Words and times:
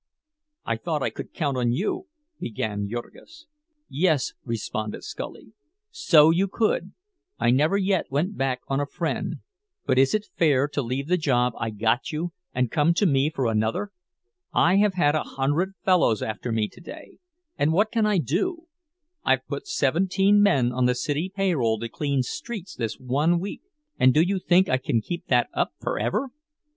"I 0.65 0.77
thought 0.77 1.03
I 1.03 1.11
could 1.11 1.31
count 1.31 1.57
on 1.57 1.73
you," 1.73 2.07
began 2.39 2.89
Jurgis. 2.89 3.45
"Yes," 3.87 4.33
responded 4.43 5.03
Scully, 5.03 5.53
"so 5.91 6.31
you 6.31 6.47
could—I 6.47 7.51
never 7.51 7.77
yet 7.77 8.07
went 8.09 8.35
back 8.35 8.61
on 8.67 8.79
a 8.79 8.87
friend. 8.87 9.41
But 9.85 9.99
is 9.99 10.15
it 10.15 10.27
fair 10.35 10.67
to 10.69 10.81
leave 10.81 11.07
the 11.07 11.17
job 11.19 11.53
I 11.55 11.69
got 11.69 12.11
you 12.11 12.33
and 12.51 12.71
come 12.71 12.95
to 12.95 13.05
me 13.05 13.29
for 13.29 13.45
another? 13.45 13.91
I 14.51 14.77
have 14.77 14.95
had 14.95 15.13
a 15.13 15.21
hundred 15.21 15.75
fellows 15.83 16.23
after 16.23 16.51
me 16.51 16.67
today, 16.67 17.19
and 17.55 17.71
what 17.71 17.91
can 17.91 18.07
I 18.07 18.17
do? 18.17 18.65
I've 19.23 19.45
put 19.45 19.67
seventeen 19.67 20.41
men 20.41 20.71
on 20.71 20.87
the 20.87 20.95
city 20.95 21.29
payroll 21.31 21.77
to 21.79 21.87
clean 21.87 22.23
streets 22.23 22.73
this 22.75 22.99
one 22.99 23.39
week, 23.39 23.61
and 23.99 24.15
do 24.15 24.21
you 24.23 24.39
think 24.39 24.67
I 24.67 24.77
can 24.77 24.99
keep 24.99 25.27
that 25.27 25.47
up 25.53 25.73
forever? 25.79 26.29